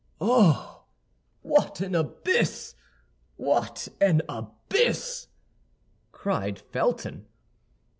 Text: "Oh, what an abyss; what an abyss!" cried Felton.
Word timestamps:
"Oh, 0.19 0.83
what 1.43 1.79
an 1.79 1.93
abyss; 1.93 2.73
what 3.35 3.87
an 4.01 4.23
abyss!" 4.27 5.27
cried 6.11 6.57
Felton. 6.57 7.27